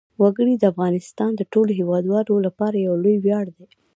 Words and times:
وګړي 0.21 0.53
د 0.57 0.63
افغانستان 0.71 1.31
د 1.35 1.41
ټولو 1.51 1.71
هیوادوالو 1.79 2.33
لپاره 2.47 2.83
یو 2.87 2.95
لوی 3.03 3.17
ویاړ 3.23 3.45
دی. 3.57 3.65